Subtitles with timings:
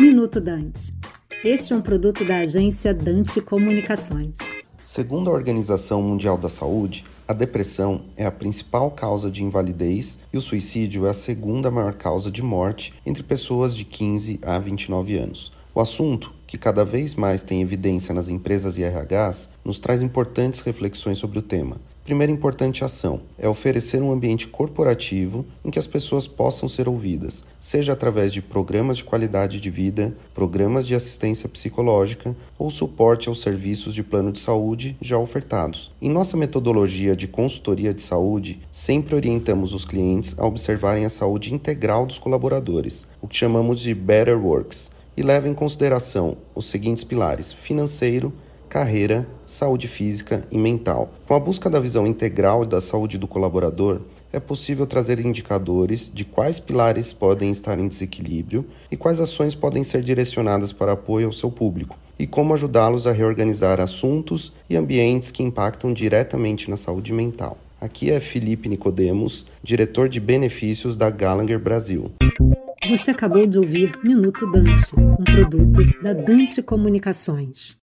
[0.00, 0.94] Minuto Dante.
[1.44, 4.38] Este é um produto da agência Dante Comunicações.
[4.76, 10.38] Segundo a Organização Mundial da Saúde, a depressão é a principal causa de invalidez e
[10.38, 15.16] o suicídio é a segunda maior causa de morte entre pessoas de 15 a 29
[15.18, 15.52] anos.
[15.74, 20.62] O assunto, que cada vez mais tem evidência nas empresas e RHs, nos traz importantes
[20.62, 21.76] reflexões sobre o tema.
[22.04, 27.44] Primeira importante ação é oferecer um ambiente corporativo em que as pessoas possam ser ouvidas,
[27.60, 33.40] seja através de programas de qualidade de vida, programas de assistência psicológica ou suporte aos
[33.40, 35.92] serviços de plano de saúde já ofertados.
[36.02, 41.54] Em nossa metodologia de consultoria de saúde, sempre orientamos os clientes a observarem a saúde
[41.54, 47.04] integral dos colaboradores, o que chamamos de Better Works, e leva em consideração os seguintes
[47.04, 48.32] pilares: financeiro,
[48.72, 51.12] carreira, saúde física e mental.
[51.28, 54.00] Com a busca da visão integral da saúde do colaborador,
[54.32, 59.84] é possível trazer indicadores de quais pilares podem estar em desequilíbrio e quais ações podem
[59.84, 65.30] ser direcionadas para apoio ao seu público, e como ajudá-los a reorganizar assuntos e ambientes
[65.30, 67.58] que impactam diretamente na saúde mental.
[67.78, 72.10] Aqui é Felipe Nicodemos, diretor de benefícios da Gallagher Brasil.
[72.88, 77.76] Você acabou de ouvir Minuto Dante, um produto da Dante Comunicações.